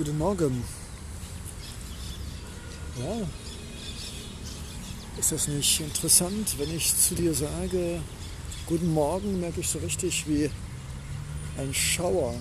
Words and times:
Guten 0.00 0.16
Morgen. 0.16 0.64
Ja, 2.98 3.28
ist 5.18 5.30
das 5.30 5.46
nicht 5.46 5.78
interessant, 5.78 6.58
wenn 6.58 6.74
ich 6.74 6.96
zu 6.96 7.14
dir 7.14 7.34
sage, 7.34 8.00
Guten 8.66 8.94
Morgen, 8.94 9.40
merke 9.40 9.60
ich 9.60 9.68
so 9.68 9.78
richtig, 9.80 10.26
wie 10.26 10.50
ein 11.58 11.74
Schauer 11.74 12.34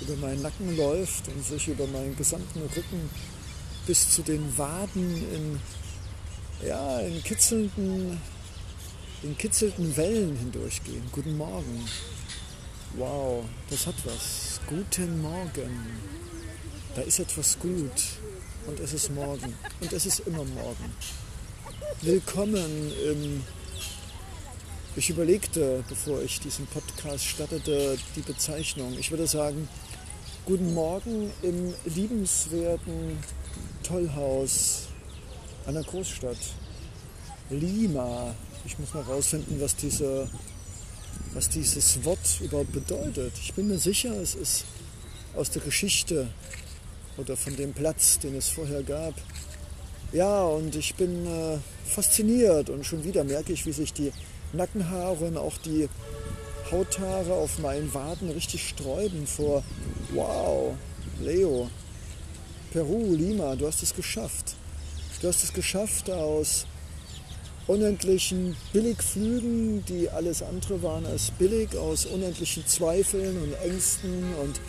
über 0.00 0.16
meinen 0.16 0.42
Nacken 0.42 0.76
läuft 0.76 1.28
und 1.28 1.44
sich 1.44 1.68
über 1.68 1.86
meinen 1.86 2.16
gesamten 2.16 2.62
Rücken 2.62 3.08
bis 3.86 4.16
zu 4.16 4.22
den 4.22 4.58
Waden 4.58 5.22
in, 5.32 5.60
ja, 6.66 6.98
in 6.98 7.22
kitzelnden, 7.22 8.20
in 9.22 9.38
kitzelnden 9.38 9.96
Wellen 9.96 10.36
hindurchgehen. 10.36 11.04
Guten 11.12 11.38
Morgen. 11.38 11.88
Wow, 12.96 13.44
das 13.70 13.86
hat 13.86 13.94
was. 14.04 14.60
Guten 14.66 15.22
Morgen. 15.22 16.31
Da 16.94 17.00
ist 17.00 17.20
etwas 17.20 17.58
gut 17.58 18.02
und 18.66 18.78
es 18.78 18.92
ist 18.92 19.10
morgen 19.14 19.54
und 19.80 19.92
es 19.94 20.04
ist 20.04 20.20
immer 20.20 20.44
morgen. 20.44 20.94
Willkommen 22.02 22.92
im... 23.08 23.42
Ich 24.94 25.08
überlegte, 25.08 25.82
bevor 25.88 26.20
ich 26.20 26.38
diesen 26.40 26.66
Podcast 26.66 27.24
startete, 27.24 27.96
die 28.14 28.20
Bezeichnung. 28.20 28.94
Ich 28.98 29.10
würde 29.10 29.26
sagen, 29.26 29.70
guten 30.44 30.74
Morgen 30.74 31.30
im 31.40 31.72
liebenswerten 31.86 33.16
Tollhaus 33.82 34.88
einer 35.66 35.82
Großstadt. 35.82 36.36
Lima. 37.48 38.34
Ich 38.66 38.78
muss 38.78 38.92
mal 38.92 39.02
rausfinden, 39.04 39.58
was, 39.62 39.76
diese, 39.76 40.28
was 41.32 41.48
dieses 41.48 42.04
Wort 42.04 42.38
überhaupt 42.42 42.72
bedeutet. 42.72 43.32
Ich 43.42 43.54
bin 43.54 43.68
mir 43.68 43.78
sicher, 43.78 44.14
es 44.20 44.34
ist 44.34 44.66
aus 45.34 45.48
der 45.48 45.62
Geschichte 45.62 46.28
oder 47.16 47.36
von 47.36 47.56
dem 47.56 47.72
Platz, 47.72 48.18
den 48.18 48.36
es 48.36 48.48
vorher 48.48 48.82
gab. 48.82 49.14
Ja, 50.12 50.44
und 50.44 50.76
ich 50.76 50.94
bin 50.94 51.26
äh, 51.26 51.58
fasziniert 51.86 52.70
und 52.70 52.84
schon 52.84 53.04
wieder 53.04 53.24
merke 53.24 53.52
ich, 53.52 53.64
wie 53.66 53.72
sich 53.72 53.92
die 53.92 54.12
Nackenhaare 54.52 55.24
und 55.24 55.36
auch 55.36 55.56
die 55.58 55.88
Hauthaare 56.70 57.32
auf 57.32 57.58
meinen 57.58 57.92
Waden 57.94 58.30
richtig 58.30 58.68
sträuben 58.68 59.26
vor, 59.26 59.62
wow, 60.12 60.74
Leo, 61.20 61.68
Peru, 62.72 63.14
Lima, 63.14 63.54
du 63.56 63.66
hast 63.66 63.82
es 63.82 63.94
geschafft. 63.94 64.56
Du 65.20 65.28
hast 65.28 65.44
es 65.44 65.52
geschafft 65.52 66.10
aus 66.10 66.66
unendlichen 67.66 68.56
Billigflügen, 68.72 69.84
die 69.84 70.10
alles 70.10 70.42
andere 70.42 70.82
waren 70.82 71.06
als 71.06 71.30
billig, 71.30 71.76
aus 71.76 72.06
unendlichen 72.06 72.66
Zweifeln 72.66 73.40
und 73.42 73.54
Ängsten 73.62 74.34
und 74.42 74.60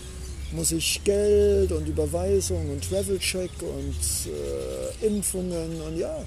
muss 0.53 0.71
ich 0.71 1.03
Geld 1.03 1.71
und 1.71 1.87
Überweisung 1.87 2.69
und 2.69 2.87
Travel-Check 2.87 3.51
und 3.61 4.31
äh, 4.31 5.05
Impfungen 5.05 5.81
und 5.81 5.97
ja, 5.97 6.23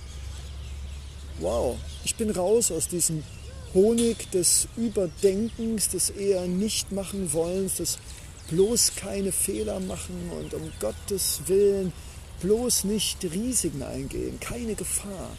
wow, 1.40 1.76
ich 2.04 2.14
bin 2.16 2.30
raus 2.30 2.70
aus 2.72 2.88
diesem 2.88 3.22
Honig 3.74 4.30
des 4.32 4.68
Überdenkens, 4.76 5.90
des 5.90 6.10
eher 6.10 6.46
nicht 6.46 6.92
machen 6.92 7.32
wollens, 7.32 7.76
des 7.76 7.98
bloß 8.50 8.92
keine 8.96 9.32
Fehler 9.32 9.80
machen 9.80 10.30
und 10.38 10.54
um 10.54 10.72
Gottes 10.80 11.40
Willen 11.46 11.92
bloß 12.40 12.84
nicht 12.84 13.24
Risiken 13.24 13.82
eingehen, 13.82 14.38
keine 14.40 14.74
Gefahr. 14.74 15.30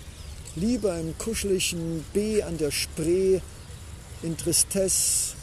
Lieber 0.55 0.97
im 0.99 1.17
kuscheligen 1.17 2.03
B 2.13 2.41
an 2.41 2.57
der 2.57 2.72
Spree, 2.72 3.39
in 4.23 4.35
Tristesse 4.35 5.35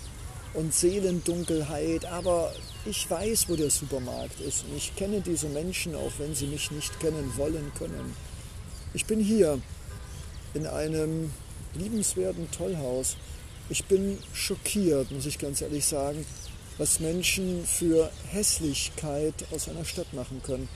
und 0.54 0.72
Seelendunkelheit, 0.72 2.04
aber 2.06 2.52
ich 2.84 3.10
weiß, 3.10 3.48
wo 3.48 3.56
der 3.56 3.70
Supermarkt 3.70 4.40
ist 4.40 4.64
und 4.64 4.76
ich 4.76 4.94
kenne 4.96 5.20
diese 5.20 5.48
Menschen, 5.48 5.94
auch 5.94 6.12
wenn 6.18 6.34
sie 6.34 6.46
mich 6.46 6.70
nicht 6.70 6.98
kennen 7.00 7.32
wollen 7.36 7.72
können. 7.76 8.14
Ich 8.92 9.06
bin 9.06 9.20
hier 9.20 9.60
in 10.54 10.66
einem 10.66 11.32
liebenswerten 11.74 12.50
Tollhaus. 12.52 13.16
Ich 13.68 13.84
bin 13.86 14.18
schockiert, 14.32 15.10
muss 15.10 15.26
ich 15.26 15.38
ganz 15.38 15.60
ehrlich 15.60 15.84
sagen, 15.84 16.24
was 16.78 17.00
Menschen 17.00 17.64
für 17.66 18.10
Hässlichkeit 18.30 19.34
aus 19.52 19.68
einer 19.68 19.84
Stadt 19.84 20.12
machen 20.12 20.40
können. 20.44 20.68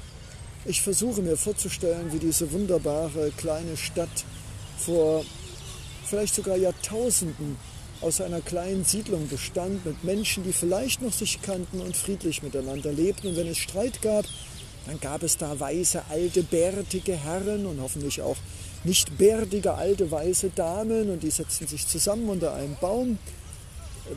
Ich 0.64 0.82
versuche 0.82 1.22
mir 1.22 1.36
vorzustellen, 1.36 2.12
wie 2.12 2.18
diese 2.18 2.50
wunderbare 2.52 3.30
kleine 3.36 3.76
Stadt 3.76 4.24
vor 4.78 5.24
vielleicht 6.04 6.34
sogar 6.34 6.56
Jahrtausenden 6.56 7.56
aus 8.00 8.20
einer 8.20 8.40
kleinen 8.40 8.84
Siedlung 8.84 9.28
bestand 9.28 9.84
mit 9.84 10.04
Menschen, 10.04 10.44
die 10.44 10.52
vielleicht 10.52 11.02
noch 11.02 11.12
sich 11.12 11.42
kannten 11.42 11.80
und 11.80 11.96
friedlich 11.96 12.42
miteinander 12.42 12.92
lebten. 12.92 13.28
Und 13.28 13.36
wenn 13.36 13.48
es 13.48 13.58
Streit 13.58 14.00
gab, 14.02 14.24
dann 14.86 15.00
gab 15.00 15.22
es 15.22 15.36
da 15.36 15.58
weiße, 15.58 16.02
alte, 16.08 16.42
bärtige 16.42 17.14
Herren 17.14 17.66
und 17.66 17.80
hoffentlich 17.80 18.22
auch 18.22 18.36
nicht 18.84 19.18
bärtige, 19.18 19.74
alte, 19.74 20.10
weiße 20.10 20.50
Damen 20.54 21.10
und 21.10 21.22
die 21.22 21.30
setzten 21.30 21.66
sich 21.66 21.86
zusammen 21.86 22.28
unter 22.28 22.54
einem 22.54 22.76
Baum. 22.80 23.18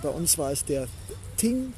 Bei 0.02 0.10
uns 0.10 0.38
war 0.38 0.52
es 0.52 0.64
der 0.64 0.88
Ting 1.38 1.74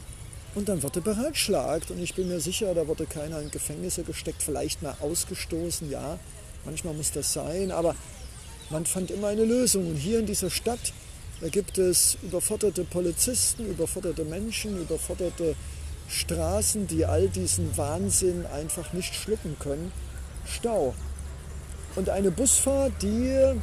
und 0.54 0.70
dann 0.70 0.84
wurde 0.84 1.02
beratschlagt 1.02 1.90
und 1.90 2.00
ich 2.04 2.14
bin 2.14 2.28
mir 2.28 2.40
sicher, 2.40 2.74
da 2.76 2.88
wurde 2.88 3.06
keiner 3.06 3.40
in 3.40 3.50
Gefängnisse 3.50 4.04
gesteckt, 4.04 4.44
vielleicht 4.44 4.84
mal 4.84 4.96
ausgestoßen, 5.00 5.90
ja, 5.90 6.20
manchmal 6.66 6.94
muss 6.94 7.12
das 7.12 7.34
sein, 7.34 7.72
aber 7.72 7.96
man 8.70 8.86
fand 8.86 9.12
immer 9.12 9.28
eine 9.28 9.46
Lösung. 9.46 9.88
Und 9.88 9.96
hier 9.96 10.20
in 10.20 10.26
dieser 10.26 10.50
Stadt 10.50 10.94
da 11.44 11.50
gibt 11.50 11.78
es 11.78 12.18
überforderte 12.24 12.86
Polizisten, 12.86 13.66
überforderte 13.66 14.24
Menschen, 14.24 14.82
überforderte 14.82 15.58
Straßen, 16.08 16.88
die 16.88 17.06
all 17.06 17.28
diesen 17.28 17.76
Wahnsinn 17.76 18.46
einfach 18.46 18.94
nicht 18.94 19.14
schlucken 19.14 19.58
können. 19.60 19.92
Stau. 20.46 20.96
Und 21.98 22.08
eine 22.08 22.32
Busfahrt, 22.32 22.94
die 23.02 23.60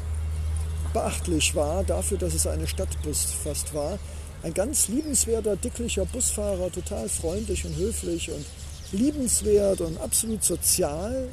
beachtlich 0.93 1.55
war, 1.55 1.83
dafür, 1.83 2.19
dass 2.19 2.35
es 2.35 2.47
eine 2.47 2.67
Stadtbus 2.67 3.29
fast 3.43 3.73
war. 3.73 3.99
Ein 4.43 4.53
ganz 4.53 4.89
liebenswerter, 4.89 5.57
dicklicher 5.57 6.05
Busfahrer, 6.05 6.71
total 6.71 7.09
freundlich 7.09 7.65
und 7.65 7.77
höflich 7.77 8.31
und 8.31 8.45
liebenswert 8.93 9.81
und 9.81 9.99
absolut 10.03 10.45
sozial. 10.45 11.29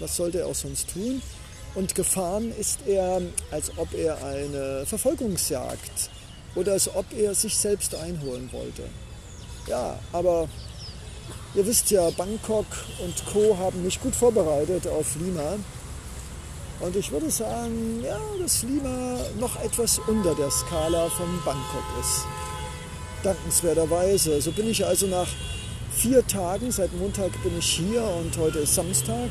Was 0.00 0.16
sollte 0.16 0.40
er 0.40 0.48
auch 0.48 0.54
sonst 0.56 0.90
tun? 0.90 1.22
Und 1.74 1.94
gefahren 1.94 2.52
ist 2.58 2.80
er, 2.86 3.22
als 3.50 3.72
ob 3.78 3.94
er 3.94 4.22
eine 4.24 4.84
Verfolgungsjagd 4.86 6.10
oder 6.54 6.72
als 6.72 6.94
ob 6.94 7.06
er 7.16 7.34
sich 7.34 7.56
selbst 7.56 7.94
einholen 7.94 8.50
wollte. 8.52 8.82
Ja, 9.66 9.98
aber 10.12 10.48
ihr 11.54 11.66
wisst 11.66 11.90
ja, 11.90 12.10
Bangkok 12.10 12.66
und 13.02 13.14
Co. 13.32 13.56
haben 13.56 13.82
mich 13.82 14.00
gut 14.00 14.14
vorbereitet 14.14 14.86
auf 14.86 15.16
Lima. 15.16 15.56
Und 16.80 16.96
ich 16.96 17.10
würde 17.10 17.30
sagen, 17.30 18.02
ja, 18.04 18.18
dass 18.40 18.64
Lima 18.64 19.18
noch 19.38 19.62
etwas 19.62 20.00
unter 20.00 20.34
der 20.34 20.50
Skala 20.50 21.08
von 21.10 21.28
Bangkok 21.44 21.84
ist. 22.00 22.26
Dankenswerterweise. 23.22 24.42
So 24.42 24.50
bin 24.50 24.68
ich 24.68 24.84
also 24.84 25.06
nach 25.06 25.28
vier 25.92 26.26
Tagen, 26.26 26.72
seit 26.72 26.92
Montag 26.98 27.30
bin 27.44 27.56
ich 27.58 27.66
hier 27.66 28.02
und 28.02 28.36
heute 28.36 28.60
ist 28.60 28.74
Samstag, 28.74 29.30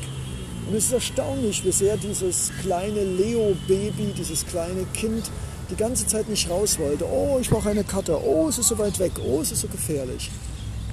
und 0.72 0.78
es 0.78 0.86
ist 0.86 0.92
erstaunlich, 0.94 1.62
wie 1.66 1.70
sehr 1.70 1.98
dieses 1.98 2.50
kleine 2.62 3.04
Leo-Baby, 3.04 4.14
dieses 4.16 4.46
kleine 4.46 4.86
Kind 4.94 5.30
die 5.70 5.76
ganze 5.76 6.06
Zeit 6.06 6.30
nicht 6.30 6.48
raus 6.48 6.78
wollte. 6.78 7.04
Oh, 7.04 7.36
ich 7.38 7.50
brauche 7.50 7.68
eine 7.68 7.84
Karte. 7.84 8.18
Oh, 8.18 8.48
es 8.48 8.56
ist 8.56 8.68
so 8.68 8.78
weit 8.78 8.98
weg. 8.98 9.12
Oh, 9.22 9.42
es 9.42 9.52
ist 9.52 9.60
so 9.60 9.68
gefährlich. 9.68 10.30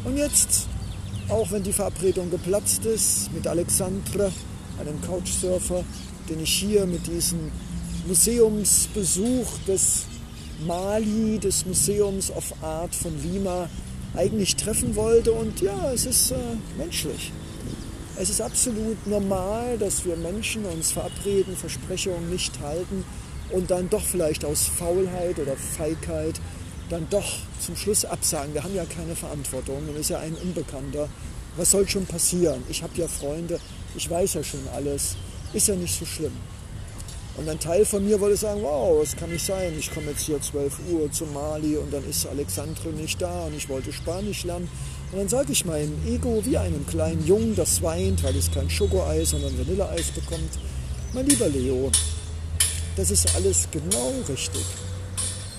Und 0.04 0.18
jetzt, 0.18 0.68
auch 1.30 1.50
wenn 1.52 1.64
die 1.64 1.72
Verabredung 1.72 2.30
geplatzt 2.30 2.84
ist 2.84 3.32
mit 3.32 3.48
Alexandre, 3.48 4.34
einem 4.82 5.00
Couchsurfer, 5.02 5.86
den 6.30 6.44
ich 6.44 6.56
hier 6.56 6.86
mit 6.86 7.08
diesem 7.08 7.50
Museumsbesuch 8.06 9.48
des 9.66 10.08
Mali, 10.68 11.40
des 11.40 11.66
Museums 11.66 12.32
of 12.32 12.54
Art 12.62 12.94
von 12.94 13.14
Lima, 13.24 13.70
eigentlich 14.14 14.58
treffen 14.58 14.98
wollte. 14.98 15.32
Und 15.32 15.62
ja, 15.62 15.94
es 15.94 16.06
ist 16.06 16.32
äh, 16.32 16.36
menschlich. 16.78 17.32
Es 18.22 18.30
ist 18.30 18.42
absolut 18.42 19.08
normal, 19.08 19.78
dass 19.78 20.04
wir 20.04 20.18
Menschen 20.18 20.66
uns 20.66 20.92
verabreden, 20.92 21.56
Versprechungen 21.56 22.30
nicht 22.30 22.60
halten 22.60 23.06
und 23.50 23.72
dann 23.72 23.90
doch 23.90 24.04
vielleicht 24.04 24.44
aus 24.44 24.66
Faulheit 24.68 25.40
oder 25.40 25.56
Feigheit 25.56 26.42
dann 26.90 27.08
doch 27.10 27.38
zum 27.62 27.78
Schluss 27.78 28.04
absagen. 28.04 28.54
Wir 28.54 28.66
haben 28.66 28.76
ja 28.76 28.84
keine 28.84 29.16
Verantwortung 29.16 29.88
und 29.88 29.98
ist 29.98 30.10
ja 30.10 30.20
ein 30.20 30.36
Unbekannter. 30.36 31.08
Was 31.56 31.72
soll 31.72 31.88
schon 31.88 32.06
passieren? 32.06 32.62
Ich 32.68 32.84
habe 32.84 32.92
ja 32.98 33.08
Freunde, 33.08 33.58
ich 33.96 34.10
weiß 34.10 34.34
ja 34.34 34.44
schon 34.44 34.68
alles. 34.76 35.16
Ist 35.54 35.70
ja 35.70 35.76
nicht 35.76 35.98
so 35.98 36.06
schlimm. 36.06 36.34
Und 37.38 37.48
ein 37.48 37.60
Teil 37.62 37.86
von 37.86 38.06
mir 38.06 38.20
wollte 38.20 38.36
sagen, 38.36 38.62
wow, 38.64 39.02
es 39.02 39.16
kann 39.16 39.32
nicht 39.32 39.46
sein, 39.46 39.74
ich 39.80 39.94
komme 39.94 40.08
jetzt 40.08 40.24
hier 40.24 40.42
12 40.42 40.74
Uhr 40.92 41.10
zu 41.10 41.26
Mali 41.28 41.78
und 41.78 41.94
dann 41.94 42.04
ist 42.04 42.28
Alexandre 42.28 42.90
nicht 42.90 43.22
da 43.22 43.46
und 43.46 43.56
ich 43.56 43.70
wollte 43.70 43.94
Spanisch 43.94 44.44
lernen. 44.44 44.68
Und 45.12 45.18
dann 45.18 45.30
sage 45.30 45.52
ich 45.52 45.66
meinem 45.66 45.94
Ego 46.08 46.42
wie 46.46 46.58
einem 46.58 46.86
kleinen 46.86 47.26
Jungen, 47.26 47.56
das 47.56 47.82
weint, 47.82 48.24
weil 48.24 48.36
es 48.36 48.52
kein 48.52 48.70
Schokoeis, 48.70 49.32
sondern 49.32 49.58
Vanilleeis 49.58 50.12
bekommt, 50.12 50.52
mein 51.14 51.26
lieber 51.26 51.50
Leo, 51.50 51.92
das 52.96 53.10
ist 53.10 53.36
alles 53.36 53.68
genau 53.72 54.14
richtig. 54.28 54.64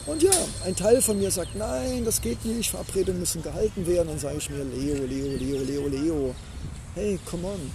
Und 0.06 0.23
ja, 0.23 0.31
ein 0.64 0.75
Teil 0.75 1.02
von 1.02 1.19
mir 1.19 1.31
sagt, 1.31 1.56
nein, 1.56 2.05
das 2.05 2.20
geht 2.20 2.44
nicht, 2.44 2.70
Verabredungen 2.70 3.20
müssen 3.20 3.43
gehalten 3.43 3.87
werden. 3.87 4.08
Dann 4.08 4.19
sage 4.19 4.38
ich 4.38 4.50
mir, 4.50 4.64
Leo, 4.64 5.05
Leo, 5.05 5.37
Leo, 5.37 5.62
Leo, 5.62 5.88
Leo, 5.88 6.35
hey, 6.94 7.19
come 7.25 7.46
on. 7.46 7.70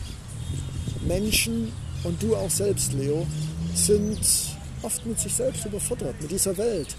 Menschen 1.07 1.71
und 2.03 2.21
du 2.21 2.35
auch 2.35 2.49
selbst, 2.49 2.93
Leo, 2.93 3.25
sind 3.73 4.19
oft 4.81 5.05
mit 5.05 5.19
sich 5.19 5.33
selbst 5.33 5.65
überfordert, 5.65 6.21
mit 6.21 6.31
dieser 6.31 6.57
Welt. 6.57 6.95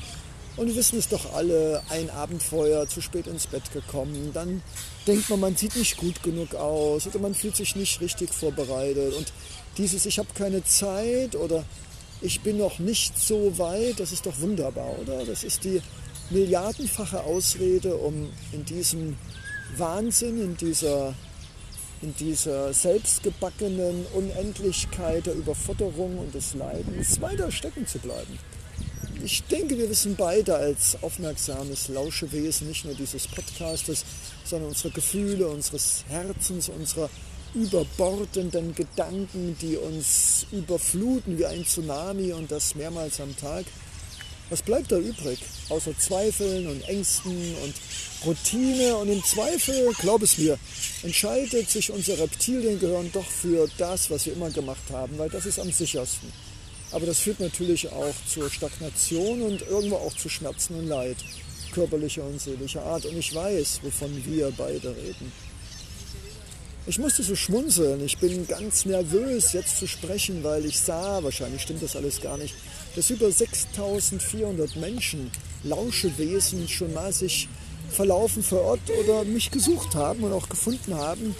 Und 0.56 0.68
wir 0.68 0.76
wissen 0.76 0.98
es 0.98 1.08
doch 1.08 1.34
alle, 1.34 1.82
ein 1.90 2.08
Abenteuer, 2.10 2.88
zu 2.88 3.02
spät 3.02 3.26
ins 3.26 3.46
Bett 3.46 3.70
gekommen, 3.72 4.30
dann 4.32 4.62
denkt 5.06 5.28
man, 5.28 5.40
man 5.40 5.56
sieht 5.56 5.76
nicht 5.76 5.98
gut 5.98 6.22
genug 6.22 6.54
aus 6.54 7.06
oder 7.06 7.18
man 7.18 7.34
fühlt 7.34 7.56
sich 7.56 7.76
nicht 7.76 8.00
richtig 8.00 8.32
vorbereitet. 8.32 9.14
Und 9.14 9.32
dieses 9.76 10.06
Ich 10.06 10.18
habe 10.18 10.28
keine 10.34 10.64
Zeit 10.64 11.36
oder 11.36 11.64
ich 12.22 12.40
bin 12.40 12.56
noch 12.56 12.78
nicht 12.78 13.18
so 13.18 13.58
weit, 13.58 14.00
das 14.00 14.12
ist 14.12 14.24
doch 14.24 14.40
wunderbar, 14.40 14.98
oder? 14.98 15.26
Das 15.26 15.44
ist 15.44 15.64
die 15.64 15.82
milliardenfache 16.30 17.22
Ausrede, 17.22 17.94
um 17.94 18.30
in 18.52 18.64
diesem 18.64 19.16
Wahnsinn, 19.76 20.42
in 20.42 20.56
dieser, 20.56 21.14
in 22.00 22.14
dieser 22.16 22.72
selbstgebackenen 22.72 24.06
Unendlichkeit 24.14 25.26
der 25.26 25.34
Überforderung 25.34 26.18
und 26.18 26.34
des 26.34 26.54
Leidens 26.54 27.20
weiter 27.20 27.50
stecken 27.52 27.86
zu 27.86 27.98
bleiben. 27.98 28.38
Ich 29.24 29.42
denke, 29.44 29.78
wir 29.78 29.88
wissen 29.88 30.14
beide 30.14 30.54
als 30.54 30.96
aufmerksames 31.02 31.88
Lauschewesen, 31.88 32.68
nicht 32.68 32.84
nur 32.84 32.94
dieses 32.94 33.26
Podcastes, 33.26 34.04
sondern 34.44 34.68
unsere 34.68 34.90
Gefühle, 34.90 35.48
unseres 35.48 36.04
Herzens, 36.08 36.68
unserer 36.68 37.08
überbordenden 37.54 38.74
Gedanken, 38.74 39.56
die 39.60 39.76
uns 39.76 40.46
überfluten 40.52 41.38
wie 41.38 41.46
ein 41.46 41.64
Tsunami 41.64 42.32
und 42.32 42.50
das 42.52 42.74
mehrmals 42.74 43.20
am 43.20 43.34
Tag. 43.36 43.64
Was 44.50 44.62
bleibt 44.62 44.92
da 44.92 44.98
übrig? 44.98 45.40
Außer 45.70 45.98
Zweifeln 45.98 46.68
und 46.68 46.82
Ängsten 46.88 47.56
und 47.64 47.74
Routine. 48.24 48.96
Und 48.96 49.08
im 49.08 49.24
Zweifel, 49.24 49.92
glaub 49.98 50.22
es 50.22 50.38
mir, 50.38 50.56
entscheidet 51.02 51.68
sich 51.68 51.90
unser 51.90 52.18
Reptiliengehirn 52.18 53.10
doch 53.12 53.26
für 53.26 53.68
das, 53.78 54.08
was 54.10 54.26
wir 54.26 54.34
immer 54.34 54.50
gemacht 54.50 54.84
haben, 54.92 55.18
weil 55.18 55.30
das 55.30 55.46
ist 55.46 55.58
am 55.58 55.72
sichersten. 55.72 56.30
Aber 56.92 57.06
das 57.06 57.18
führt 57.18 57.40
natürlich 57.40 57.90
auch 57.90 58.14
zur 58.28 58.50
Stagnation 58.50 59.42
und 59.42 59.62
irgendwo 59.62 59.96
auch 59.96 60.14
zu 60.14 60.28
Schmerzen 60.28 60.76
und 60.76 60.86
Leid, 60.86 61.16
körperlicher 61.72 62.24
und 62.24 62.40
seelischer 62.40 62.82
Art. 62.82 63.04
Und 63.06 63.16
ich 63.16 63.34
weiß, 63.34 63.80
wovon 63.82 64.24
wir 64.24 64.52
beide 64.56 64.94
reden. 64.96 65.32
Ich 66.88 66.98
musste 67.00 67.24
so 67.24 67.34
schmunzeln. 67.34 68.04
Ich 68.04 68.18
bin 68.18 68.46
ganz 68.46 68.84
nervös, 68.84 69.52
jetzt 69.52 69.78
zu 69.78 69.88
sprechen, 69.88 70.44
weil 70.44 70.64
ich 70.64 70.78
sah, 70.78 71.22
wahrscheinlich 71.22 71.62
stimmt 71.62 71.82
das 71.82 71.96
alles 71.96 72.20
gar 72.20 72.38
nicht, 72.38 72.54
dass 72.94 73.10
über 73.10 73.30
6400 73.30 74.76
Menschen, 74.76 75.30
Lauschewesen, 75.64 76.68
schon 76.68 76.94
mal 76.94 77.12
sich 77.12 77.48
verlaufen, 77.90 78.42
verirrt 78.42 78.88
oder 79.02 79.24
mich 79.24 79.50
gesucht 79.50 79.96
haben 79.96 80.22
und 80.22 80.32
auch 80.32 80.48
gefunden 80.48 80.94
haben 80.94 81.34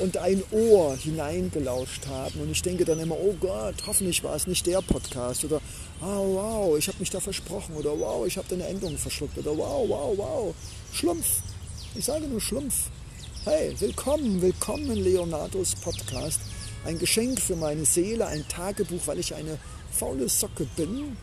und 0.00 0.16
ein 0.16 0.42
Ohr 0.50 0.96
hineingelauscht 0.96 2.06
haben. 2.06 2.40
Und 2.40 2.50
ich 2.50 2.62
denke 2.62 2.84
dann 2.84 2.98
immer, 2.98 3.16
oh 3.16 3.34
Gott, 3.38 3.74
hoffentlich 3.86 4.24
war 4.24 4.34
es 4.34 4.46
nicht 4.46 4.66
der 4.66 4.80
Podcast. 4.80 5.44
Oder 5.44 5.60
oh, 6.00 6.34
wow, 6.34 6.78
ich 6.78 6.88
habe 6.88 6.98
mich 6.98 7.10
da 7.10 7.20
versprochen. 7.20 7.76
Oder 7.76 7.98
wow, 7.98 8.26
ich 8.26 8.36
habe 8.36 8.48
deine 8.48 8.66
Endung 8.66 8.96
verschluckt. 8.96 9.36
Oder 9.38 9.56
wow, 9.56 9.88
wow, 9.88 10.16
wow. 10.16 10.54
Schlumpf. 10.92 11.42
Ich 11.94 12.04
sage 12.04 12.26
nur 12.26 12.40
Schlumpf. 12.40 12.88
Hey, 13.44 13.74
willkommen, 13.78 14.40
willkommen 14.40 14.90
in 14.90 15.04
Leonardos 15.04 15.74
Podcast. 15.76 16.40
Ein 16.84 16.98
Geschenk 16.98 17.40
für 17.40 17.56
meine 17.56 17.84
Seele, 17.84 18.26
ein 18.26 18.46
Tagebuch, 18.48 19.06
weil 19.06 19.18
ich 19.18 19.34
eine 19.34 19.58
faule 19.90 20.28
Socke 20.28 20.66
bin. 20.76 21.16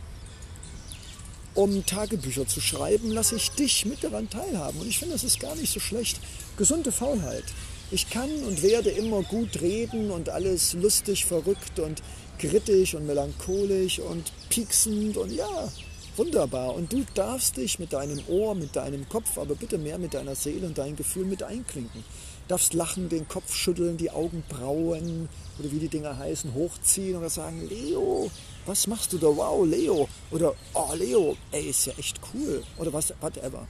Um 1.56 1.84
Tagebücher 1.84 2.46
zu 2.46 2.62
schreiben, 2.62 3.10
lasse 3.10 3.38
ich 3.38 3.50
dich 3.52 3.86
mit 3.86 4.04
daran 4.04 4.30
teilhaben. 4.30 4.80
Und 4.80 4.88
ich 4.88 5.00
finde, 5.00 5.16
das 5.16 5.24
ist 5.24 5.40
gar 5.40 5.56
nicht 5.56 5.74
so 5.74 5.80
schlecht. 5.80 6.20
Gesunde 6.56 6.92
Faulheit. 6.92 7.46
Ich 7.90 8.10
kann 8.10 8.30
und 8.46 8.62
werde 8.64 8.90
immer 8.90 9.24
gut 9.24 9.62
reden 9.62 10.12
und 10.12 10.30
alles 10.30 10.74
lustig, 10.74 11.26
verrückt 11.26 11.80
und 11.80 12.04
kritisch 12.38 12.96
und 12.96 13.08
melancholisch 13.08 14.00
und 14.00 14.32
pieksend 14.50 15.18
und 15.18 15.32
ja, 15.32 15.70
Wunderbar. 16.18 16.74
Und 16.74 16.92
du 16.92 17.06
darfst 17.14 17.58
dich 17.58 17.78
mit 17.78 17.94
deinem 17.94 18.20
Ohr, 18.28 18.56
mit 18.56 18.76
deinem 18.76 19.08
Kopf, 19.08 19.38
aber 19.38 19.54
bitte 19.54 19.78
mehr 19.78 20.00
mit 20.00 20.16
deiner 20.16 20.34
Seele 20.34 20.66
und 20.66 20.80
deinem 20.80 20.96
Gefühl 20.96 21.26
mit 21.26 21.44
einklinken. 21.44 22.04
Darfst 22.48 22.74
lachen, 22.74 23.08
den 23.08 23.28
Kopf 23.28 23.54
schütteln, 23.54 23.98
die 23.98 24.10
Augenbrauen 24.10 25.30
oder 25.60 25.72
wie 25.72 25.78
die 25.78 25.90
Dinger 25.90 26.18
heißen, 26.18 26.56
hochziehen 26.56 27.18
oder 27.18 27.30
sagen, 27.30 27.70
Leo, 27.70 28.32
was 28.66 28.88
machst 28.88 29.14
du 29.14 29.20
da? 29.20 29.28
Wow, 29.28 29.64
Leo. 29.68 30.10
Oder, 30.32 30.56
oh, 30.74 30.92
Leo, 30.96 31.38
ey, 31.52 31.70
ist 31.70 31.86
ja 31.86 31.94
echt 32.00 32.20
cool. 32.34 32.64
Oder 32.80 32.92
was, 32.92 33.14
whatever. 33.22 33.68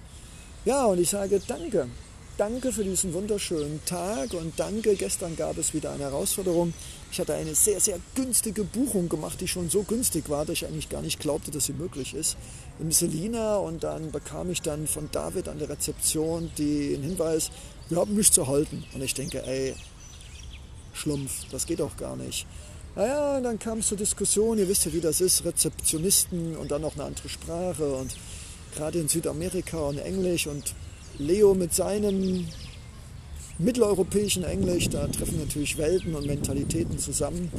Ja, 0.64 0.86
und 0.86 1.02
ich 1.02 1.10
sage 1.10 1.42
danke. 1.46 1.90
Danke 2.38 2.72
für 2.72 2.84
diesen 2.84 3.14
wunderschönen 3.14 3.84
Tag 3.86 4.32
und 4.36 4.60
danke. 4.60 4.96
Gestern 4.96 5.36
gab 5.36 5.58
es 5.58 5.74
wieder 5.74 5.92
eine 5.92 6.04
Herausforderung. 6.04 6.72
Ich 7.12 7.20
hatte 7.20 7.34
eine 7.34 7.56
sehr, 7.56 7.80
sehr 7.80 7.98
günstige 8.14 8.64
Buchung 8.64 9.10
gemacht, 9.10 9.42
die 9.42 9.48
schon 9.48 9.72
so 9.72 9.82
günstig 9.82 10.30
war, 10.30 10.46
dass 10.46 10.54
ich 10.54 10.68
eigentlich 10.68 10.88
gar 10.88 11.02
nicht 11.02 11.20
glaubte, 11.20 11.50
dass 11.50 11.66
sie 11.66 11.74
möglich 11.74 12.14
ist. 12.14 12.38
Im 12.80 12.92
Selina 12.92 13.56
und 13.56 13.84
dann 13.84 14.12
bekam 14.12 14.52
ich 14.52 14.62
dann 14.62 14.86
von 14.86 15.10
David 15.12 15.48
an 15.48 15.58
der 15.58 15.70
Rezeption 15.70 16.52
den 16.60 17.02
Hinweis, 17.02 17.50
wir 17.90 17.98
haben 17.98 18.16
nichts 18.16 18.36
zu 18.36 18.46
halten. 18.46 18.86
Und 18.94 19.02
ich 19.02 19.16
denke, 19.16 19.42
ey, 19.44 19.74
Schlumpf, 20.94 21.46
das 21.50 21.66
geht 21.66 21.80
doch 21.80 21.98
gar 21.98 22.16
nicht. 22.16 22.46
Naja, 22.96 23.42
dann 23.42 23.58
kam 23.58 23.80
es 23.80 23.88
zur 23.88 23.98
Diskussion, 23.98 24.60
ihr 24.60 24.70
wisst 24.70 24.86
ja, 24.86 24.94
wie 24.94 25.02
das 25.02 25.22
ist, 25.22 25.44
Rezeptionisten 25.44 26.56
und 26.56 26.70
dann 26.70 26.84
noch 26.84 26.94
eine 26.94 27.06
andere 27.06 27.30
Sprache 27.30 27.96
und 27.96 28.16
gerade 28.76 29.00
in 29.00 29.08
Südamerika 29.08 29.80
und 29.80 29.98
Englisch 29.98 30.46
und 30.46 30.76
Leo 31.20 31.54
mit 31.54 31.74
seinem 31.74 32.48
mitteleuropäischen 33.60 34.44
Englisch, 34.44 34.90
da 34.90 35.08
treffen 35.08 35.40
natürlich 35.40 35.78
Welten 35.78 36.16
und 36.16 36.28
Mentalitäten 36.28 37.00
zusammen. 37.00 37.52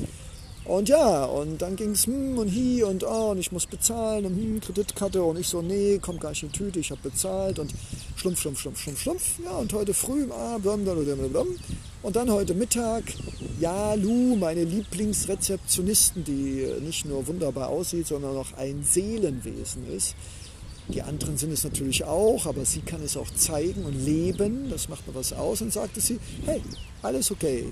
Und 0.64 0.90
ja, 0.90 1.24
und 1.24 1.62
dann 1.62 1.76
ging 1.76 1.92
es 1.92 2.06
hm 2.06 2.36
und 2.36 2.50
hi 2.50 2.82
und 2.82 3.02
oh, 3.02 3.30
und 3.30 3.38
ich 3.38 3.50
muss 3.52 3.66
bezahlen 3.66 4.26
und 4.26 4.36
hm, 4.36 4.60
Kreditkarte 4.60 5.22
und 5.22 5.38
ich 5.38 5.48
so, 5.48 5.62
nee, 5.62 5.98
kommt 5.98 6.20
gar 6.20 6.28
nicht 6.28 6.42
in 6.42 6.52
die 6.52 6.58
Tüte, 6.58 6.78
ich 6.78 6.90
habe 6.90 7.00
bezahlt 7.02 7.58
und 7.58 7.72
schlumpf, 8.16 8.38
schlumpf, 8.38 8.60
schlumpf, 8.60 8.82
schlumpf, 8.82 9.00
schlumpf. 9.00 9.38
Ja, 9.42 9.52
und 9.52 9.72
heute 9.72 9.94
früh, 9.94 10.26
ah, 10.30 10.58
blum, 10.58 10.84
blum, 10.84 11.02
blum, 11.02 11.30
blum. 11.30 11.48
Und 12.02 12.16
dann 12.16 12.30
heute 12.30 12.52
Mittag, 12.52 13.02
ja, 13.58 13.94
Lu, 13.94 14.36
meine 14.36 14.62
Lieblingsrezeptionisten, 14.62 16.22
die 16.22 16.66
nicht 16.80 17.06
nur 17.06 17.26
wunderbar 17.26 17.70
aussieht, 17.70 18.06
sondern 18.06 18.36
auch 18.36 18.52
ein 18.58 18.84
Seelenwesen 18.84 19.90
ist. 19.90 20.14
Die 20.88 21.02
anderen 21.02 21.36
sind 21.36 21.52
es 21.52 21.64
natürlich 21.64 22.04
auch, 22.04 22.46
aber 22.46 22.64
sie 22.64 22.80
kann 22.80 23.02
es 23.02 23.16
auch 23.16 23.30
zeigen 23.30 23.84
und 23.84 24.04
leben. 24.06 24.70
Das 24.70 24.88
macht 24.88 25.06
mir 25.06 25.14
was 25.14 25.34
aus. 25.34 25.60
Und 25.60 25.72
sagte 25.72 26.00
sie, 26.00 26.18
hey, 26.46 26.62
alles 27.02 27.30
okay. 27.30 27.66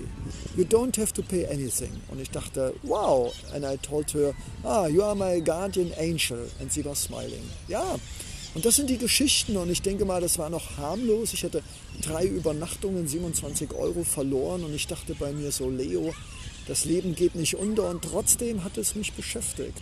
You 0.55 0.63
don't 0.63 0.99
have 0.99 1.13
to 1.13 1.23
pay 1.23 1.47
anything. 1.47 1.91
Und 2.09 2.21
ich 2.21 2.29
dachte, 2.29 2.75
wow. 2.83 3.33
And 3.53 3.65
I 3.65 3.77
told 3.77 4.13
her, 4.13 4.33
ah, 4.63 4.87
you 4.87 5.01
are 5.01 5.15
my 5.15 5.41
guardian 5.41 5.91
angel. 5.99 6.47
And 6.61 6.71
she 6.71 6.85
was 6.85 7.03
smiling. 7.03 7.43
Ja, 7.67 7.97
und 8.53 8.65
das 8.65 8.75
sind 8.75 8.89
die 8.89 8.97
Geschichten. 8.97 9.57
Und 9.57 9.71
ich 9.71 9.81
denke 9.81 10.05
mal, 10.05 10.21
das 10.21 10.37
war 10.37 10.49
noch 10.49 10.77
harmlos. 10.77 11.33
Ich 11.33 11.43
hatte 11.43 11.63
drei 12.01 12.25
Übernachtungen, 12.25 13.07
27 13.07 13.73
Euro 13.73 14.03
verloren. 14.03 14.63
Und 14.63 14.73
ich 14.75 14.85
dachte 14.85 15.15
bei 15.15 15.31
mir 15.31 15.51
so, 15.51 15.69
Leo, 15.69 16.13
das 16.67 16.85
Leben 16.85 17.15
geht 17.15 17.35
nicht 17.35 17.55
unter. 17.55 17.89
Und 17.89 18.03
trotzdem 18.03 18.63
hat 18.63 18.77
es 18.77 18.95
mich 18.95 19.13
beschäftigt. 19.13 19.81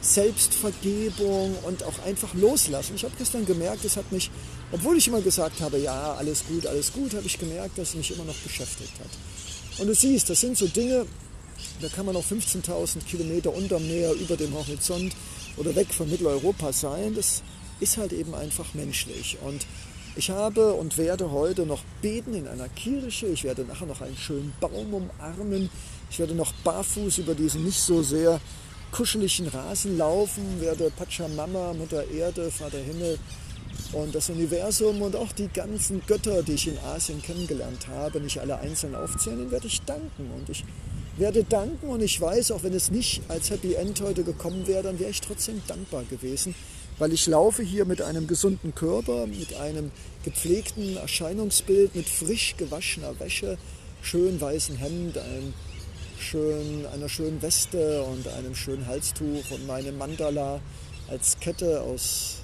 Selbstvergebung 0.00 1.56
und 1.64 1.82
auch 1.84 2.04
einfach 2.06 2.32
loslassen. 2.34 2.94
Ich 2.94 3.04
habe 3.04 3.14
gestern 3.18 3.44
gemerkt, 3.44 3.84
es 3.84 3.96
hat 3.96 4.10
mich 4.12 4.30
Obwohl 4.72 4.96
ich 4.96 5.08
immer 5.08 5.20
gesagt 5.20 5.60
habe, 5.60 5.78
ja, 5.78 6.14
alles 6.14 6.44
gut, 6.46 6.64
alles 6.66 6.92
gut, 6.92 7.14
habe 7.14 7.26
ich 7.26 7.38
gemerkt, 7.38 7.76
dass 7.76 7.90
es 7.90 7.94
mich 7.96 8.12
immer 8.12 8.24
noch 8.24 8.36
beschäftigt 8.36 8.92
hat. 9.00 9.80
Und 9.80 9.88
du 9.88 9.94
siehst, 9.94 10.30
das 10.30 10.40
sind 10.40 10.56
so 10.56 10.68
Dinge, 10.68 11.06
da 11.80 11.88
kann 11.88 12.06
man 12.06 12.14
noch 12.14 12.24
15.000 12.24 13.04
Kilometer 13.04 13.52
unterm 13.52 13.86
Meer, 13.88 14.12
über 14.12 14.36
dem 14.36 14.54
Horizont 14.54 15.14
oder 15.56 15.74
weg 15.74 15.92
von 15.92 16.08
Mitteleuropa 16.08 16.72
sein. 16.72 17.14
Das 17.16 17.42
ist 17.80 17.96
halt 17.96 18.12
eben 18.12 18.34
einfach 18.34 18.72
menschlich. 18.74 19.38
Und 19.44 19.66
ich 20.20 20.28
habe 20.28 20.74
und 20.74 20.98
werde 20.98 21.30
heute 21.30 21.64
noch 21.64 21.82
beten 22.02 22.34
in 22.34 22.46
einer 22.46 22.68
Kirche. 22.68 23.26
Ich 23.28 23.42
werde 23.42 23.62
nachher 23.62 23.86
noch 23.86 24.02
einen 24.02 24.18
schönen 24.18 24.52
Baum 24.60 24.92
umarmen. 24.92 25.70
Ich 26.10 26.18
werde 26.18 26.34
noch 26.34 26.52
barfuß 26.62 27.16
über 27.18 27.34
diesen 27.34 27.64
nicht 27.64 27.80
so 27.80 28.02
sehr 28.02 28.38
kuscheligen 28.92 29.48
Rasen 29.48 29.96
laufen, 29.96 30.60
werde 30.60 30.90
Pachamama, 30.90 31.72
Mutter 31.72 32.06
Erde, 32.10 32.50
Vater 32.50 32.76
Himmel 32.76 33.18
und 33.94 34.14
das 34.14 34.28
Universum 34.28 35.00
und 35.00 35.16
auch 35.16 35.32
die 35.32 35.48
ganzen 35.48 36.02
Götter, 36.06 36.42
die 36.42 36.52
ich 36.52 36.68
in 36.68 36.78
Asien 36.80 37.22
kennengelernt 37.22 37.88
habe, 37.88 38.20
nicht 38.20 38.38
alle 38.40 38.58
einzeln 38.58 38.94
aufzählen, 38.94 39.38
dann 39.38 39.50
werde 39.50 39.68
ich 39.68 39.80
danken. 39.82 40.30
Und 40.36 40.50
ich 40.50 40.64
werde 41.16 41.44
danken 41.44 41.88
und 41.88 42.02
ich 42.02 42.20
weiß, 42.20 42.50
auch 42.50 42.62
wenn 42.62 42.74
es 42.74 42.90
nicht 42.90 43.22
als 43.28 43.48
Happy 43.48 43.72
End 43.72 43.98
heute 44.02 44.22
gekommen 44.22 44.66
wäre, 44.66 44.82
dann 44.82 44.98
wäre 44.98 45.10
ich 45.10 45.22
trotzdem 45.22 45.62
dankbar 45.66 46.04
gewesen, 46.10 46.54
weil 47.00 47.14
ich 47.14 47.26
laufe 47.26 47.62
hier 47.62 47.86
mit 47.86 48.02
einem 48.02 48.26
gesunden 48.26 48.74
Körper, 48.74 49.26
mit 49.26 49.54
einem 49.54 49.90
gepflegten 50.22 50.98
Erscheinungsbild, 50.98 51.96
mit 51.96 52.06
frisch 52.06 52.54
gewaschener 52.58 53.18
Wäsche, 53.18 53.56
schön 54.02 54.38
weißen 54.38 54.76
Hemd, 54.76 55.16
einem 55.16 55.54
schön, 56.18 56.84
einer 56.92 57.08
schönen 57.08 57.40
Weste 57.40 58.02
und 58.02 58.28
einem 58.28 58.54
schönen 58.54 58.86
Halstuch 58.86 59.50
und 59.50 59.66
meinem 59.66 59.96
Mandala 59.96 60.60
als 61.08 61.40
Kette 61.40 61.80
aus, 61.80 62.42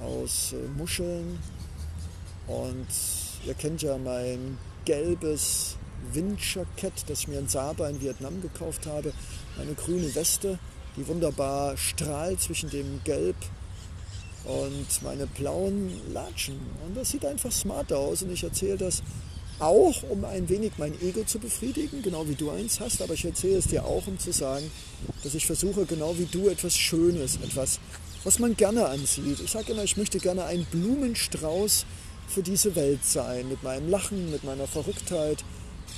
aus 0.00 0.52
äh, 0.52 0.78
Muscheln. 0.78 1.40
Und 2.46 2.86
ihr 3.44 3.54
kennt 3.54 3.82
ja 3.82 3.98
mein 3.98 4.56
gelbes 4.84 5.76
Windjackett, 6.12 6.92
das 7.08 7.20
ich 7.20 7.28
mir 7.28 7.40
in 7.40 7.48
Saba 7.48 7.88
in 7.88 8.00
Vietnam 8.00 8.40
gekauft 8.40 8.86
habe. 8.86 9.12
Meine 9.58 9.74
grüne 9.74 10.14
Weste, 10.14 10.60
die 10.96 11.08
wunderbar 11.08 11.76
strahlt 11.76 12.40
zwischen 12.40 12.70
dem 12.70 13.00
Gelb 13.02 13.34
und 14.44 14.86
meine 15.02 15.26
blauen 15.26 15.90
Latschen. 16.12 16.56
Und 16.86 16.96
das 16.96 17.10
sieht 17.10 17.24
einfach 17.24 17.52
smart 17.52 17.92
aus 17.92 18.22
und 18.22 18.32
ich 18.32 18.42
erzähle 18.42 18.76
das 18.76 19.02
auch, 19.58 20.02
um 20.10 20.24
ein 20.24 20.48
wenig 20.48 20.72
mein 20.78 21.00
Ego 21.00 21.24
zu 21.24 21.38
befriedigen, 21.38 22.02
genau 22.02 22.28
wie 22.28 22.34
du 22.34 22.50
eins 22.50 22.80
hast, 22.80 23.00
aber 23.02 23.14
ich 23.14 23.24
erzähle 23.24 23.58
es 23.58 23.68
dir 23.68 23.84
auch, 23.84 24.06
um 24.06 24.18
zu 24.18 24.32
sagen, 24.32 24.70
dass 25.22 25.34
ich 25.34 25.46
versuche, 25.46 25.86
genau 25.86 26.18
wie 26.18 26.26
du, 26.26 26.48
etwas 26.48 26.76
Schönes, 26.76 27.36
etwas, 27.36 27.78
was 28.24 28.38
man 28.38 28.56
gerne 28.56 28.86
ansieht. 28.86 29.40
Ich 29.40 29.50
sage 29.50 29.72
immer, 29.72 29.84
ich 29.84 29.96
möchte 29.96 30.18
gerne 30.18 30.44
ein 30.44 30.66
Blumenstrauß 30.70 31.86
für 32.28 32.42
diese 32.42 32.74
Welt 32.74 33.04
sein, 33.04 33.48
mit 33.48 33.62
meinem 33.62 33.88
Lachen, 33.88 34.30
mit 34.30 34.44
meiner 34.44 34.66
Verrücktheit 34.66 35.44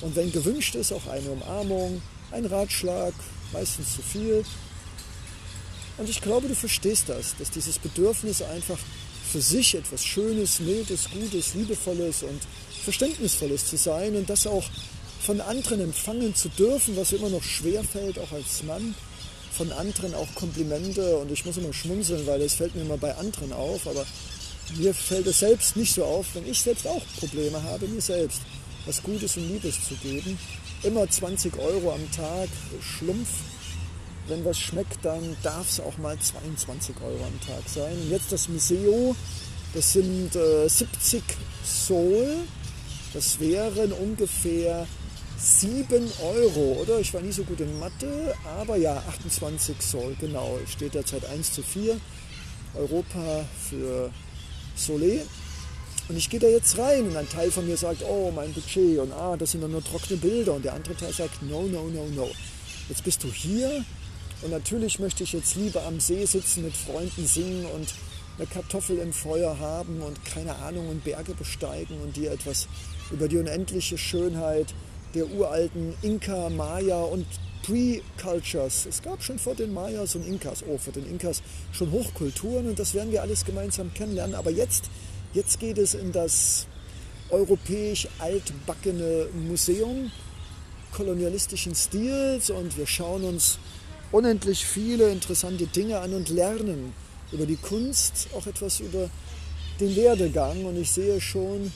und 0.03 0.15
wenn 0.17 0.31
gewünscht 0.33 0.75
ist, 0.75 0.93
auch 0.93 1.07
eine 1.07 1.31
Umarmung, 1.31 2.03
ein 2.33 2.45
Ratschlag, 2.45 3.15
meistens 3.53 3.95
zu 3.95 4.03
viel. 4.03 4.45
Und 5.99 6.09
ich 6.09 6.21
glaube, 6.21 6.49
du 6.49 6.55
verstehst 6.55 7.09
das, 7.09 7.35
dass 7.39 7.51
dieses 7.51 7.79
Bedürfnis 7.79 8.43
einfach 8.43 8.79
für 9.31 9.41
sich 9.41 9.75
etwas 9.75 10.05
Schönes, 10.05 10.61
Mildes, 10.61 11.09
Gutes, 11.11 11.55
Liebevolles 11.55 12.23
und 12.23 12.41
Verständnisvolles 12.85 13.67
zu 13.69 13.77
sein 13.77 14.15
und 14.17 14.29
das 14.29 14.47
auch 14.47 14.65
von 15.21 15.41
anderen 15.41 15.81
empfangen 15.81 16.35
zu 16.35 16.49
dürfen, 16.51 16.97
was 16.97 17.13
immer 17.13 17.29
noch 17.29 17.43
schwer 17.43 17.83
fällt, 17.83 18.19
auch 18.19 18.31
als 18.33 18.63
Mann, 18.63 18.95
von 19.57 19.73
anderen 19.73 20.15
auch 20.15 20.33
Komplimente 20.35 21.17
und 21.17 21.33
ich 21.33 21.45
muss 21.45 21.57
immer 21.57 21.73
schmunzeln, 21.73 22.27
weil 22.27 22.43
es 22.43 22.55
fällt 22.55 22.75
mir 22.75 22.83
immer 22.83 22.99
bei 22.99 23.15
anderen 23.17 23.53
auf, 23.53 23.87
aber 23.87 24.05
mir 24.77 24.93
fällt 24.93 25.27
es 25.27 25.41
selbst 25.41 25.77
nicht 25.77 25.95
so 25.95 26.05
auf, 26.05 26.27
wenn 26.35 26.47
ich 26.47 26.61
selbst 26.61 26.87
auch 26.87 27.03
Probleme 27.19 27.63
habe, 27.63 27.89
mir 27.89 28.01
selbst 28.01 28.41
was 28.85 29.03
Gutes 29.03 29.37
und 29.37 29.49
Liebes 29.49 29.77
zu 29.89 29.95
geben. 29.97 30.39
Immer 30.83 31.09
20 31.09 31.57
Euro 31.59 31.93
am 31.93 32.11
Tag, 32.13 32.49
Schlumpf. 32.81 33.29
Wenn 34.29 34.45
was 34.45 34.59
schmeckt, 34.59 35.05
dann 35.05 35.37
darf 35.43 35.69
es 35.69 35.81
auch 35.81 35.97
mal 35.99 36.19
22 36.19 36.97
Euro 37.01 37.25
am 37.25 37.41
Tag 37.41 37.69
sein. 37.69 37.93
Und 37.93 38.11
jetzt 38.11 38.33
das 38.33 38.49
Museo, 38.49 39.15
das 39.75 39.93
sind 39.93 40.35
äh, 40.35 40.69
70 40.69 41.23
Sol 41.65 42.39
das 43.17 43.41
wären 43.41 43.93
ungefähr 43.93 44.87
7 45.39 46.13
Euro, 46.23 46.83
oder? 46.83 47.01
Ich 47.01 47.15
war 47.15 47.23
nie 47.23 47.33
so 47.33 47.45
gut 47.45 47.61
in 47.61 47.79
Mathe, 47.79 48.35
aber 48.59 48.77
ja, 48.77 49.03
28 49.09 49.81
Soll, 49.81 50.15
genau. 50.21 50.59
Steht 50.67 50.93
derzeit 50.93 51.25
1 51.25 51.55
zu 51.55 51.63
4. 51.63 51.99
Europa 52.75 53.47
für 53.71 54.11
Soleil. 54.75 55.25
Und 56.11 56.19
ich 56.19 56.29
gehe 56.29 56.39
da 56.39 56.47
jetzt 56.47 56.77
rein 56.77 57.09
und 57.09 57.17
ein 57.17 57.29
Teil 57.31 57.51
von 57.51 57.67
mir 57.67 57.79
sagt, 57.79 58.03
oh, 58.07 58.31
mein 58.37 58.53
Budget 58.53 58.99
und 58.99 59.13
ah, 59.13 59.35
das 59.39 59.53
sind 59.53 59.63
doch 59.63 59.69
nur 59.69 59.83
trockene 59.83 60.19
Bilder. 60.19 60.53
Und 60.53 60.67
der 60.67 60.75
andere 60.75 60.95
Teil 60.95 61.15
sagt, 61.15 61.43
no, 61.43 61.63
no, 61.63 61.89
no, 61.89 62.07
no. 62.15 62.31
Jetzt 62.91 63.03
bist 63.03 63.25
du 63.25 63.29
hier 63.29 63.83
und 64.43 64.51
natürlich 64.51 64.99
möchte 64.99 65.25
ich 65.25 65.33
jetzt 65.33 65.57
lieber 65.57 65.85
am 65.85 66.01
See 66.01 66.25
sitzen, 66.25 66.65
mit 66.65 66.77
Freunden 66.77 67.27
singen 67.27 67.67
und 67.67 67.95
eine 68.39 68.47
Kartoffel 68.47 68.99
im 68.99 69.13
Feuer 69.13 69.59
haben 69.59 70.03
und 70.03 70.25
keine 70.25 70.55
Ahnung 70.57 70.89
und 70.89 71.05
Berge 71.05 71.35
besteigen 71.35 72.01
und 72.03 72.17
dir 72.17 72.33
etwas 72.33 72.69
über 73.11 73.29
die 73.29 73.39
unendliche 73.39 73.97
Schönheit 73.97 74.75
der 75.15 75.31
uralten 75.31 75.95
Inka, 76.03 76.51
Maya 76.51 77.03
und 77.03 77.27
Pre-Cultures. 77.63 78.87
Es 78.87 79.03
gab 79.03 79.23
schon 79.23 79.39
vor 79.39 79.55
den 79.55 79.73
Mayas 79.73 80.15
und 80.15 80.27
Inkas, 80.27 80.63
oh, 80.69 80.79
vor 80.79 80.93
den 80.93 81.09
Inkas 81.09 81.43
schon 81.73 81.91
Hochkulturen 81.91 82.69
und 82.69 82.79
das 82.79 82.95
werden 82.95 83.11
wir 83.11 83.23
alles 83.23 83.45
gemeinsam 83.45 83.93
kennenlernen. 83.95 84.35
Aber 84.35 84.51
jetzt, 84.51 84.91
jetzt 85.33 85.59
geht 85.59 85.79
es 85.79 85.95
in 85.95 86.13
das 86.13 86.67
europäisch 87.31 88.07
altbackene 88.19 89.29
Museum 89.33 90.11
kolonialistischen 90.93 91.75
Stils 91.75 92.51
und 92.51 92.77
wir 92.77 92.87
schauen 92.87 93.25
uns 93.25 93.59
unendlich 94.13 94.65
viele 94.65 95.11
interessante 95.11 95.67
Dinge 95.67 95.99
an 95.99 96.15
und 96.15 96.29
lernen 96.29 96.93
über 97.33 97.47
die 97.47 97.57
Kunst, 97.57 98.29
auch 98.37 98.47
etwas 98.47 98.81
über 98.81 99.11
den 99.81 99.95
Werdegang. 99.97 100.65
Und 100.65 100.77
ich 100.77 100.91
sehe 100.91 101.21
schon, 101.21 101.73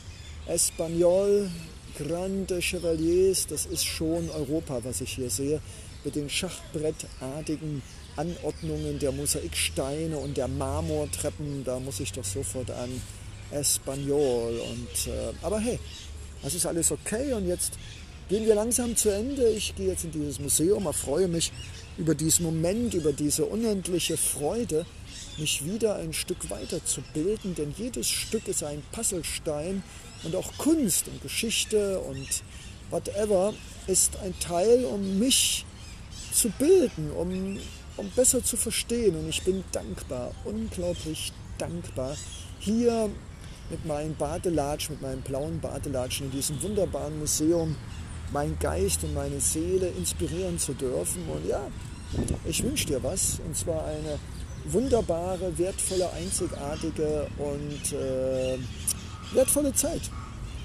Espanyol, 0.46 1.50
Grande 1.98 2.60
Chevaliers, 2.62 3.46
das 3.46 3.66
ist 3.66 3.84
schon 3.84 4.30
Europa, 4.30 4.80
was 4.84 5.00
ich 5.00 5.14
hier 5.14 5.28
sehe, 5.28 5.60
mit 6.04 6.14
den 6.14 6.30
schachbrettartigen 6.30 7.82
Anordnungen 8.16 8.98
der 8.98 9.12
Mosaiksteine 9.12 10.16
und 10.16 10.36
der 10.36 10.48
Marmortreppen, 10.48 11.64
da 11.64 11.78
muss 11.78 12.00
ich 12.00 12.12
doch 12.12 12.24
sofort 12.24 12.70
an 12.70 12.90
Espanyol. 13.50 14.60
Und, 14.60 15.12
äh, 15.12 15.32
aber 15.42 15.60
hey, 15.60 15.78
das 16.42 16.54
ist 16.54 16.66
alles 16.66 16.90
okay 16.90 17.32
und 17.32 17.46
jetzt 17.46 17.72
gehen 18.30 18.46
wir 18.46 18.54
langsam 18.54 18.94
zu 18.94 19.08
Ende. 19.12 19.48
Ich 19.48 19.74
gehe 19.74 19.88
jetzt 19.88 20.04
in 20.04 20.12
dieses 20.12 20.38
Museum, 20.38 20.86
erfreue 20.86 21.26
mich 21.26 21.52
über 21.98 22.14
diesen 22.14 22.44
Moment, 22.46 22.94
über 22.94 23.12
diese 23.12 23.44
unendliche 23.44 24.16
Freude, 24.16 24.86
mich 25.36 25.64
wieder 25.64 25.96
ein 25.96 26.12
Stück 26.12 26.48
weiter 26.48 26.84
zu 26.84 27.02
bilden, 27.12 27.56
denn 27.56 27.74
jedes 27.76 28.08
Stück 28.08 28.46
ist 28.46 28.62
ein 28.62 28.82
Puzzlestein 28.92 29.82
und 30.22 30.36
auch 30.36 30.56
Kunst 30.58 31.08
und 31.08 31.20
Geschichte 31.22 31.98
und 31.98 32.44
whatever 32.90 33.52
ist 33.88 34.16
ein 34.22 34.38
Teil, 34.38 34.84
um 34.84 35.18
mich 35.18 35.66
zu 36.32 36.50
bilden, 36.50 37.10
um, 37.10 37.58
um 37.96 38.10
besser 38.10 38.44
zu 38.44 38.56
verstehen. 38.56 39.16
Und 39.16 39.28
ich 39.28 39.42
bin 39.42 39.64
dankbar, 39.72 40.32
unglaublich 40.44 41.32
dankbar, 41.58 42.16
hier 42.60 43.10
mit 43.70 43.84
meinen 43.86 44.14
Badelatschen, 44.14 44.94
mit 44.94 45.02
meinen 45.02 45.22
blauen 45.22 45.58
Badelatschen 45.60 46.26
in 46.26 46.32
diesem 46.32 46.62
wunderbaren 46.62 47.18
Museum 47.18 47.74
meinen 48.32 48.58
Geist 48.58 49.04
und 49.04 49.14
meine 49.14 49.40
Seele 49.40 49.88
inspirieren 49.88 50.58
zu 50.58 50.72
dürfen. 50.74 51.22
Und 51.28 51.46
ja, 51.46 51.60
ich 52.44 52.62
wünsche 52.62 52.86
dir 52.86 53.02
was, 53.02 53.38
und 53.46 53.56
zwar 53.56 53.84
eine 53.86 54.18
wunderbare, 54.64 55.56
wertvolle, 55.58 56.10
einzigartige 56.12 57.26
und 57.38 57.92
äh, 57.92 58.58
wertvolle 59.34 59.72
Zeit. 59.72 60.02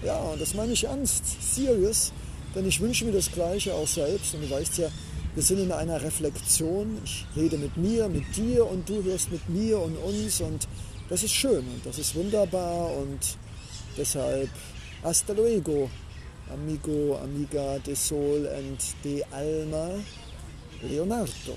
Ja, 0.03 0.17
und 0.19 0.41
das 0.41 0.53
meine 0.53 0.73
ich 0.73 0.83
ernst, 0.83 1.23
serious, 1.55 2.11
denn 2.53 2.67
ich 2.67 2.79
wünsche 2.79 3.05
mir 3.05 3.11
das 3.11 3.31
Gleiche 3.31 3.73
auch 3.73 3.87
selbst. 3.87 4.33
Und 4.35 4.41
du 4.43 4.49
weißt 4.49 4.77
ja, 4.77 4.89
wir 5.33 5.43
sind 5.43 5.59
in 5.59 5.71
einer 5.71 6.01
Reflexion. 6.01 6.97
Ich 7.03 7.25
rede 7.35 7.57
mit 7.57 7.75
mir, 7.77 8.07
mit 8.07 8.35
dir 8.35 8.65
und 8.69 8.87
du 8.87 9.03
hörst 9.03 9.31
mit 9.31 9.47
mir 9.49 9.79
und 9.79 9.97
uns. 9.97 10.41
Und 10.41 10.67
das 11.09 11.23
ist 11.23 11.33
schön 11.33 11.59
und 11.59 11.85
das 11.85 11.99
ist 11.99 12.15
wunderbar. 12.15 12.91
Und 12.95 13.19
deshalb, 13.97 14.49
hasta 15.03 15.33
luego, 15.33 15.89
amigo, 16.53 17.17
amiga 17.23 17.79
de 17.79 17.95
Sol 17.95 18.47
and 18.47 18.77
de 19.03 19.23
Alma, 19.31 20.03
Leonardo. 20.83 21.55